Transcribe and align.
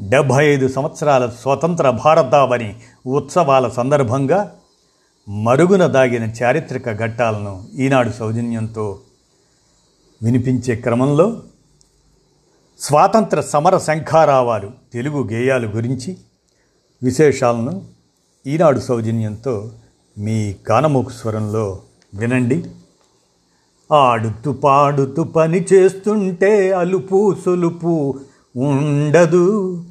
డెబ్భై 0.00 0.46
ఐదు 0.46 0.68
సంవత్సరాల 0.68 1.26
స్వతంత్ర 1.26 1.90
భారతావని 1.90 2.76
ఉత్సవాల 3.06 3.68
సందర్భంగా 3.68 4.56
మరుగున 5.28 5.86
దాగిన 5.86 6.24
చారిత్రక 6.24 6.98
ఘట్టాలను 6.98 7.64
ఈనాడు 7.74 8.10
సౌజన్యంతో 8.10 8.98
వినిపించే 10.22 10.74
క్రమంలో 10.74 11.42
స్వాతంత్ర 12.80 13.40
సమర 13.40 13.78
శంఖారావాలు 13.78 14.70
తెలుగు 14.92 15.28
గేయాలు 15.32 15.68
గురించి 15.68 16.16
విశేషాలను 17.02 17.82
ఈనాడు 18.46 18.80
సౌజన్యంతో 18.80 19.70
మీ 20.18 20.52
కానమూకు 20.52 21.10
స్వరంలో 21.10 21.80
వినండి. 22.14 22.64
ఆడుతూ 23.92 24.52
పాడుతూ 24.52 25.24
పని 25.24 25.66
చేస్తుంటే 25.72 26.72
అలుపు 26.72 27.36
సులుపు 27.44 28.20
ఉండదు. 28.56 29.84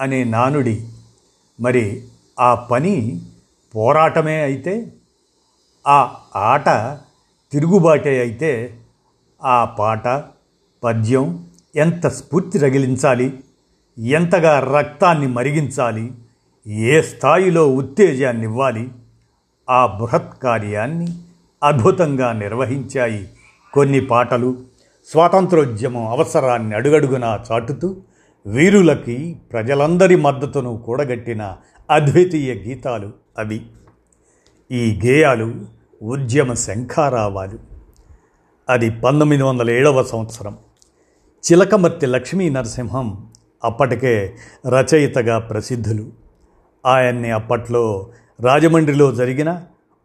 అనే 0.00 0.24
నానుడి. 0.24 0.86
మరి 1.60 2.02
ఆ 2.40 2.54
పని 2.54 3.20
పోరాటమే 3.74 4.42
అయితే 4.42 4.92
ఆ 5.86 6.14
ఆట 6.36 6.68
తిరుగుబాటే 7.52 8.20
అయితే 8.20 8.80
ఆ 9.42 9.64
పాట 9.64 10.08
పద్యం 10.84 11.48
ఎంత 11.76 12.06
స్ఫూర్తి 12.06 12.58
రగిలించాలి 12.58 13.40
ఎంతగా 13.98 14.78
రక్తాన్ని 14.78 15.26
మరిగించాలి 15.26 16.12
ఏ 16.66 17.02
స్థాయిలో 17.02 17.74
ఉత్తేజాన్ని 17.74 18.42
ఇవ్వాలి 18.42 18.90
ఆ 19.70 19.86
బృహత్ 19.86 20.42
కార్యాన్ని 20.42 21.06
అద్భుతంగా 21.62 22.32
నిర్వహించాయి 22.32 23.28
కొన్ని 23.72 24.00
పాటలు. 24.00 24.58
స్వాతంత్రోద్యమం 25.10 26.06
అవసరాన్ని 26.08 26.74
అడుగడుగునా 26.74 27.40
చాటుతూ 27.52 27.96
వీరులకి 28.46 29.36
ప్రజలందరి 29.52 30.16
మద్దతును 30.16 30.82
కూడగట్టిన 30.86 31.56
అద్వితీయ 31.90 32.54
గీతాలు 32.54 33.12
అవి. 33.38 33.66
ఈ 34.72 35.00
గేయాలు 35.06 35.54
ఉద్యమ 36.02 36.52
శంఖారావాలు. 36.52 37.58
అది 38.68 38.90
పంతొమ్మిది 38.90 39.42
వందల 39.42 39.70
ఏడవ 39.70 40.02
సంవత్సరం. 40.02 40.58
చిలకమర్తి 41.52 42.06
లక్ష్మీ 42.06 42.50
నరసింహం 42.50 43.30
అప్పటికే 43.64 44.36
రచయితగా 44.68 45.38
ప్రసిద్ధులు. 45.38 46.06
ఆయన్ని 46.86 47.30
అప్పట్లో 47.30 48.10
రాజమండ్రిలో 48.40 49.12
జరిగిన 49.12 49.62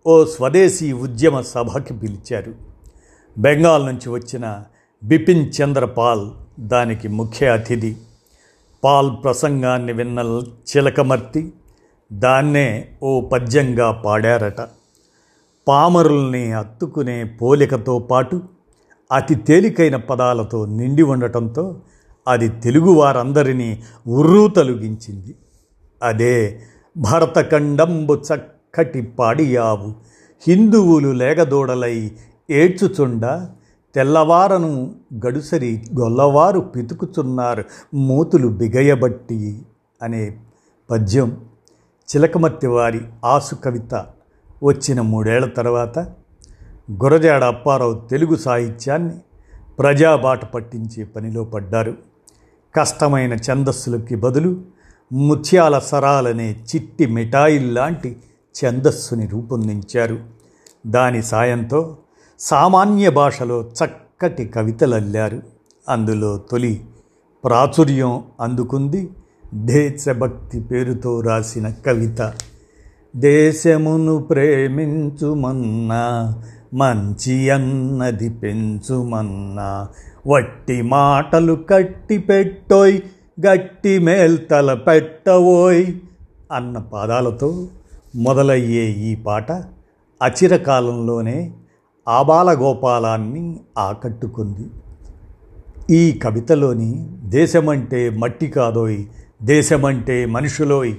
ఓ 0.07 0.25
స్వదేశీ 0.25 0.91
ఉద్యమ 0.91 1.41
సభకి 1.41 1.93
పిలిచారు. 1.93 2.53
బెంగాల్ 3.37 3.85
నుంచి 3.85 4.09
వచ్చిన 4.09 4.63
బిపిన్ 5.03 5.51
చంద్ర 5.61 5.85
పాల్ 5.85 6.29
దానికి 6.59 7.07
ముఖ్య 7.07 7.47
అతిథి. 7.47 7.97
పాల్ 8.85 9.11
ప్రసంగాన్ని 9.23 9.93
విన్న 9.93 10.19
చిలకమర్తి 10.69 11.53
దాన్నే 12.13 12.89
ఓ 13.03 13.21
పద్యంగా 13.21 14.01
పాడారట. 14.05 14.61
పామరుల్ని 15.67 16.51
అత్తుకునే 16.53 17.23
పోలికతో 17.23 17.99
పాటు 17.99 18.43
అతి 19.11 19.35
తేలికైన 19.35 19.95
పదాలతో 19.95 20.65
నిండి 20.65 21.03
ఉండటంతో 21.03 21.81
అది 22.27 22.49
తెలుగువారందరినీ 22.49 23.83
ఉర్రూతలుగించింది 24.07 25.35
అదే 26.03 26.61
భరతఖండంబు 26.97 28.15
చక్కటి 28.15 29.01
పాడియావు 29.01 29.95
హిందువులు 30.47 31.11
లేగదోడలై 31.11 32.11
ఏడ్చుచుండ 32.49 33.25
తెల్లవారను 33.95 34.95
గడుసరి 35.25 35.83
గొల్లవారు 35.99 36.59
పితుకుతున్నారు 36.59 37.63
మూతులు 37.93 38.47
బిగయబట్టి 38.47 39.61
అనే 40.03 40.37
పద్యం 40.91 41.45
చిలకమర్తి 42.15 42.67
వారి 42.67 43.01
ఆసు 43.25 43.55
కవిత 43.55 44.05
వచ్చిన 44.63 45.01
మూడేళ్ళ 45.01 45.45
తర్వాత 45.45 45.99
గురజాడ 47.03 47.43
అప్పారావు 47.43 47.93
తెలుగు 48.11 48.35
సాహిత్యాన్ని 48.35 49.13
ప్రజాబాట 49.79 50.45
పట్టించే 50.45 51.03
పనిలో 51.03 51.43
పడ్డారు. 51.43 51.93
కష్టమైన 52.75 53.33
ఛందస్సులకి 53.33 54.15
బదులు 54.15 54.61
ముత్యాల 55.13 55.79
సరాలనే 55.79 56.51
చిట్టి 56.51 57.05
మిఠాయిల్లాంటి 57.05 58.17
ఛందస్సుని 58.65 59.27
రూపొందించారు. 59.27 60.19
దాని 60.87 61.23
సాయంతో 61.23 61.97
సామాన్య 62.39 63.09
భాషలో 63.09 63.61
చక్కటి 63.61 64.45
కవితలల్లారు. 64.45 65.41
అందులో 65.89 66.37
తొలి 66.37 66.85
ప్రాచుర్యం 67.43 68.23
అందుకుంది. 68.41 69.09
దేశభక్తి 69.53 70.59
పేరుతో 70.59 71.21
రాసిన 71.21 71.69
కవిత. 71.69 72.33
దేశమును 73.15 74.17
ప్రేమించుమన్నా 74.17 76.03
మంచి 76.73 77.49
అన్నది 77.49 78.29
పెంచుమన్నా 78.29 79.87
వట్టి 80.27 80.81
మాటలు 80.81 81.53
కట్టి 81.69 82.17
పెట్టోయ్ 82.17 82.99
గట్టి 83.47 83.99
మేల్తల 83.99 84.73
పెట్టవోయ్ 84.73 85.85
అన్న 86.51 86.77
పాదాలతో 86.77 87.67
మొదలయ్యే 88.15 88.83
ఈ 88.83 89.15
పాట 89.15 89.51
అచిరకాలంలోనే 90.23 91.53
ఆబాలగోపాలాన్ని 92.07 93.59
ఆకట్టుకుంది. 93.77 94.69
ఈ 95.95 96.11
కవితలోని 96.11 97.07
దేశమంటే 97.23 98.09
మట్టి 98.09 98.47
కాదోయ్ 98.47 99.05
దేశమంటే 99.43 100.25
మనుషులోయ్ 100.25 100.95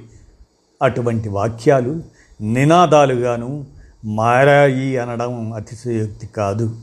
అటువంటి 0.82 1.28
వాక్యాలు 1.28 2.02
నినాదాలుగాను 2.40 3.64
మారాయి 4.04 4.98
అనడం 4.98 5.52
అతిశయోక్తి 5.52 6.26
కాదు. 6.26 6.76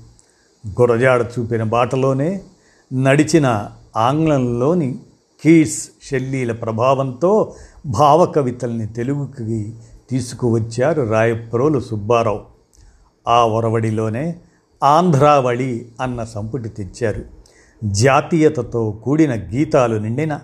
గురజాడ 0.82 1.26
చూపిన 1.40 1.64
బాటలోనే 1.64 2.42
నడిచిన 2.94 3.70
ఆంగ్లంలోని 3.98 5.00
కీస్ 5.44 5.90
షెల్లీల 6.04 6.52
ప్రభావంతో 6.52 7.54
భావకవితల్ని 7.86 8.88
తెలుగుకి 8.88 9.74
తీసుకువచ్చారు 10.10 11.02
రాయప్రోలు 11.02 11.80
సుబ్బారావు. 11.80 12.53
ఆ 13.28 13.46
ఒరవడిలోనే 13.46 14.36
ఆంధ్రావళి 14.84 15.86
అన్న 16.02 16.24
సంపుటి 16.24 16.70
తెచ్చారు. 16.70 17.24
జాతీయతతో 17.84 18.92
కూడిన 19.04 19.34
గీతాలు 19.36 20.00
నిండిన 20.00 20.40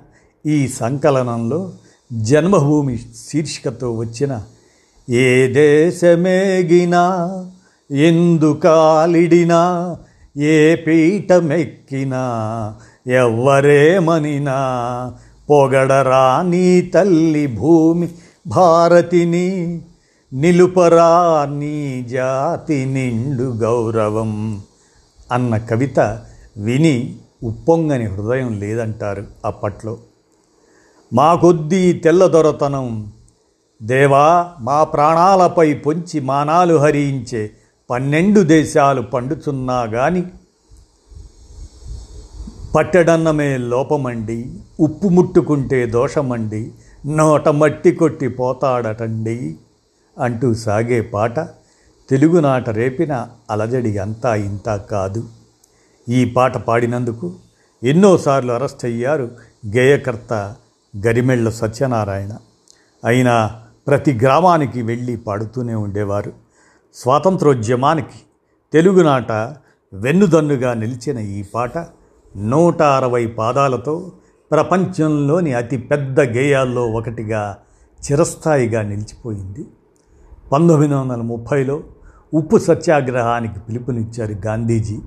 ఈ 0.45 0.67
సంకలనంలో 0.67 1.71
జన్మభూమి 2.13 2.97
శీర్షికతో 2.97 3.93
వచ్చిన 3.93 4.41
ఏ 5.09 5.47
దేశమేగినా 5.47 7.03
ఎందుకాలిడినా 7.89 9.61
ఏ 10.37 10.75
పీఠమెక్కినా 10.75 12.23
ఎవ్వరేమనినా 13.07 14.57
పొగడరా 15.49 16.41
నీ 16.41 16.81
తల్లి 16.81 17.47
భూమి 17.47 18.07
భారతిని 18.47 19.47
నిలుపరా 20.33 21.45
నీ 21.49 22.05
జాతి 22.09 22.85
నిండు 22.85 23.43
గౌరవం 23.43 24.61
అన్న 25.31 25.57
కవిత 25.57 25.99
విని 26.57 27.15
ఉప్పొంగని 27.43 28.05
హృదయం 28.05 28.59
లేదంటారు 28.59 29.27
అప్పట్లో. 29.45 29.97
మా 31.13 31.35
కొద్దీ 31.35 31.93
తెల్లదొరతనం 31.93 33.11
దేవా 33.83 34.51
మా 34.59 34.83
ప్రాణాలపై 34.83 35.73
పొంచి 35.73 36.19
మానాలు 36.19 36.75
హరించే 36.75 37.51
పన్నెండు 37.89 38.41
దేశాలు 38.41 39.01
పండుచున్నా 39.01 39.81
గాని 39.81 40.23
పట్టెడన్నమే 42.75 43.57
లోపమండి 43.57 44.53
ఉప్పు 44.79 45.07
ముట్టుకుంటే 45.07 45.85
దోషమండి 45.85 46.71
నోట 47.05 47.49
మట్టి 47.49 47.91
కొట్టి 47.91 48.27
పోతాడటండి. 48.27 49.55
అంటూ 50.19 50.53
సాగే 50.53 51.01
పాట 51.01 51.39
తెలుగునాట 52.09 52.69
రేపిన 52.69 53.27
అలజడి 53.51 53.97
అంతా 53.97 54.35
ఇంతా 54.35 54.77
కాదు. 54.77 55.29
ఈ 56.09 56.25
పాట 56.25 56.57
పాడినందుకు 56.57 57.33
ఎన్నోసార్లు 57.83 58.53
అరెస్ట్ 58.53 58.85
అయ్యారు 58.85 59.31
గేయకర్త 59.75 60.55
గరిమెళ్ళ 61.05 61.49
సత్యనారాయణ. 61.49 62.37
అయినా 63.05 63.61
ప్రతి 63.87 64.13
గ్రామానికి 64.13 64.81
వెళ్ళి 64.81 65.17
పాడుతూనే 65.17 65.73
ఉండేవారు. 65.73 66.33
స్వాతంత్రోద్యమానికి 66.93 68.19
తెలుగునాట 68.73 69.31
వెన్నుదన్నుగా 69.93 70.73
నిలిచిన 70.73 71.17
ఈ 71.17 71.43
పాట 71.43 71.77
నూట 72.37 72.81
అరవై 72.81 73.25
పాదాలతో 73.25 74.11
ప్రపంచంలోని 74.51 75.53
అతి 75.53 75.77
పెద్ద 75.77 76.19
గేయాల్లో 76.19 76.87
ఒకటిగా 76.87 77.57
చిరస్థాయిగా 77.99 78.81
నిలిచిపోయింది. 78.81 79.65
పంతొమ్మిది 80.51 80.93
వందల 80.93 81.15
ముప్పైలో 81.15 81.83
ఉప్పు 82.33 82.57
సత్యాగ్రహానికి 82.57 83.59
పిలుపునిచ్చారు 83.59 84.33
గాంధీజీ. 84.45 84.99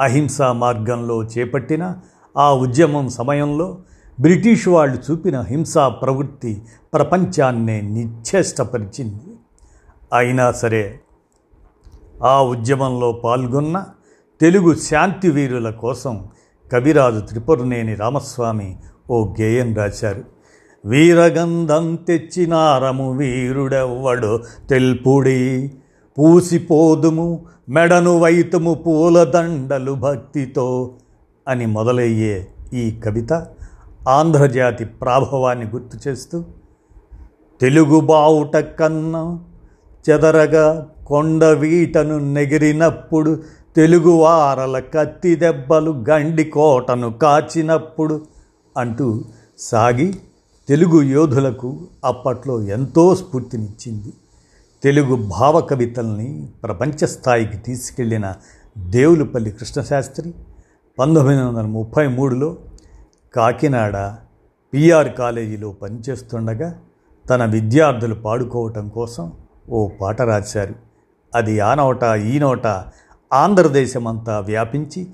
అహింసా 0.00 0.52
మార్గంలో 0.52 1.24
చేపట్టిన 1.24 1.96
ఆ 2.36 2.52
ఉద్యమం 2.52 3.08
సమయంలో 3.08 3.78
బ్రిటిష్ 4.20 4.68
వాళ్ళు 4.68 4.98
చూపిన 5.10 5.40
హింసా 5.40 5.88
ప్రవృత్తి 5.88 6.62
ప్రపంచాన్నే 6.94 7.80
నిశ్చేష్టపరిచింది. 7.80 9.36
అయినా 10.12 10.52
సరే 10.52 11.00
ఆ 12.24 12.42
ఉద్యమంలో 12.42 13.12
పాల్గొన్న 13.12 13.84
తెలుగు 14.40 14.74
శాంతి 14.74 15.30
వీరుల 15.30 15.70
కోసం 15.70 16.28
కవిరాజు 16.72 17.20
త్రిపురనేని 17.20 17.94
రామస్వామి 17.94 18.76
ఓ 19.10 19.34
గేయం 19.40 19.74
రాశారు. 19.74 20.41
వీరగంధం 20.84 21.84
తెచ్చినారము 22.08 23.12
వీరుడెవ్వడు 23.12 24.32
తెల్పుడి. 24.70 25.40
పూసిపోదుము 26.18 27.26
మెడను 27.68 28.18
వైతుము 28.18 28.74
పూలదండలు 28.74 29.92
భక్తితో 29.92 30.66
అని 31.48 31.66
మొదలయ్యే 31.66 32.46
ఈ 32.72 32.84
కవిత 33.04 33.32
ఆంధ్రజాతి 34.08 34.84
ప్రాభవాన్ని 34.84 35.66
గుర్తు 35.66 36.08
చేస్తూ 36.08 36.44
తెలుగు 37.60 38.00
బావుట 38.00 38.56
కన్నా 38.56 39.22
చెదరగా 40.04 40.66
కొండ 41.06 41.44
వీటను 41.44 42.18
నెగిరినప్పుడు 42.18 43.32
తెలుగువారల 43.76 44.78
కత్తి 44.94 45.34
దెబ్బలు 45.34 46.04
గండి 46.10 46.44
కోటను 46.44 47.10
కాచినప్పుడు 47.12 48.20
అంటూ 48.76 49.24
సాగి 49.58 50.08
తెలుగు 50.68 51.02
యోధులకు 51.02 51.88
అప్పట్లో 52.04 52.62
ఎంతో 52.62 53.14
స్ఫూర్తినిచ్చింది. 53.14 54.12
తెలుగు 54.82 55.16
భావ 55.16 55.60
కవితల్ని 55.60 56.48
ప్రపంచ 56.62 57.06
స్థాయికి 57.06 57.56
తీసుకెళ్ళిన 57.56 58.34
దేవులపల్లి 58.78 59.50
కృష్ణశాస్త్రి 59.50 60.34
పంతొమ్మిది 60.98 61.42
వందల 61.42 61.60
ముప్పై 61.60 62.06
మూడులో 62.06 62.56
కాకినాడ 63.36 64.14
పిఆర్ 64.74 65.12
కాలేజీలో 65.12 65.72
పనిచేస్తుండగా 65.72 66.80
తన 67.30 67.44
విద్యార్థులు 67.44 68.14
పాడుకోవటం 68.14 68.88
కోసం 68.88 69.32
ఓ 69.70 69.88
పాట 69.88 70.22
రాశారు. 70.22 70.74
అది 71.34 71.60
ఆ 71.60 71.74
నోట 71.74 72.02
ఈ 72.04 72.38
నోట 72.38 72.66
ఆంధ్రదేశమంతా 73.32 74.40
వ్యాపించి 74.40 75.06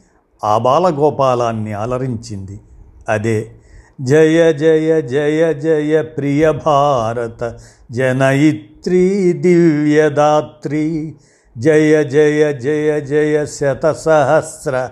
ఆ 0.44 0.58
బాలగోపాలాన్ని 0.58 1.72
అలరించింది. 1.72 2.60
అదే 3.08 3.57
జయ 4.00 4.52
జయ 4.52 5.02
జయ 5.02 5.54
జయ 5.54 6.02
ప్రియ 6.02 6.52
భారత 6.52 7.58
జనయిత్రి 7.92 9.32
దివ్యదాత్రి. 9.32 11.14
జయ 11.58 12.04
జయ 12.04 12.52
జయ 12.52 13.00
జయ 13.00 13.46
శత 13.46 13.92
సహస్ర 13.92 14.90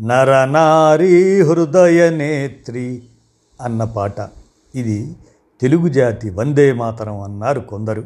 నరనారీ 0.00 1.40
హృదయ 1.40 2.10
నేత్రి 2.10 3.02
అన్న 3.60 3.84
పాట. 3.84 4.14
ఇది 4.74 5.12
తెలుగు 5.60 5.88
జాతి 5.88 6.30
వందే 6.30 6.72
మాతరం 6.72 7.20
అన్నారు 7.20 7.60
కొందరు. 7.60 8.04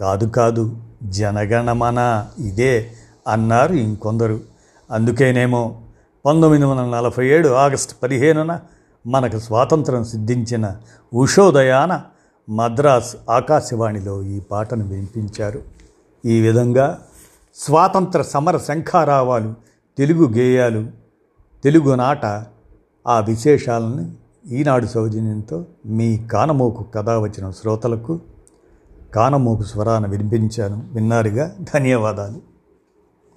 కాదు 0.00 0.26
కాదు 0.26 0.76
జనగణమన 1.02 2.26
ఇదే 2.38 2.90
అన్నారు 3.28 3.72
ఇంకొందరు. 3.72 4.40
అందుకేనేమో 4.90 5.76
పంతొమ్మిది 6.26 6.64
వందల 6.64 6.96
నలభై 6.96 7.26
ఏడు 7.26 7.48
ఆగస్టు 7.48 7.94
పదిహేనున 8.02 8.60
మనకు 9.06 9.38
స్వాతంత్రం 9.38 10.04
సిద్ధించిన 10.04 10.76
ఉషోదయాన 11.14 12.02
మద్రాస్ 12.50 13.16
ఆకాశవాణిలో 13.30 14.22
ఈ 14.22 14.40
పాటను 14.40 14.88
వినిపించారు. 14.88 15.62
ఈ 16.26 16.40
విధంగా 16.40 17.02
స్వాతంత్ర 17.54 18.22
సమర 18.22 18.56
శంఖారావాలు 18.56 19.54
తెలుగు 19.98 20.28
గేయాలు 20.28 20.86
తెలుగు 21.64 21.94
నాట 21.94 22.24
ఆ 23.06 23.20
విశేషాలను 23.20 24.12
ఈనాడు 24.48 24.86
సౌజన్యంతో 24.86 25.64
మీ 25.86 26.16
కానమోకు 26.16 26.82
కథ 26.82 27.10
వచ్చిన 27.10 27.50
శ్రోతలకు 27.50 28.20
కానమోకు 29.14 29.62
స్వరాన్ని 29.62 30.10
వినిపించాను. 30.10 30.88
విన్నారుగా? 30.92 31.56
ధన్యవాదాలు. 31.74 32.49